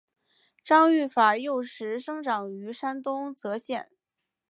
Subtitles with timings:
[0.65, 3.87] 张玉法幼时生长于山东峄县。